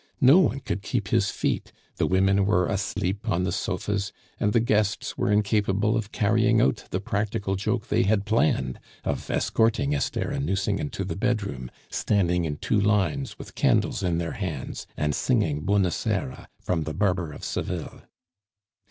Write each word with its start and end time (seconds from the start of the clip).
No 0.19 0.39
one 0.39 0.61
could 0.61 0.81
keep 0.81 1.09
his 1.09 1.29
feet, 1.29 1.71
the 1.97 2.07
women 2.07 2.43
were 2.47 2.65
asleep 2.65 3.29
on 3.29 3.43
the 3.43 3.51
sofas, 3.51 4.11
and 4.39 4.51
the 4.51 4.59
guests 4.59 5.15
were 5.15 5.31
incapable 5.31 5.95
of 5.95 6.11
carrying 6.11 6.59
out 6.59 6.85
the 6.89 6.99
practical 6.99 7.55
joke 7.55 7.87
they 7.89 8.01
had 8.01 8.25
planned 8.25 8.79
of 9.03 9.29
escorting 9.29 9.93
Esther 9.93 10.31
and 10.31 10.43
Nucingen 10.47 10.89
to 10.89 11.03
the 11.03 11.15
bedroom, 11.15 11.69
standing 11.91 12.45
in 12.45 12.55
two 12.57 12.81
lines 12.81 13.37
with 13.37 13.53
candles 13.53 14.01
in 14.01 14.17
their 14.17 14.31
hands, 14.31 14.87
and 14.97 15.13
singing 15.13 15.65
Buona 15.65 15.91
sera 15.91 16.49
from 16.59 16.85
the 16.85 16.95
Barber 16.95 17.31
of 17.31 17.43
Seville. 17.43 18.01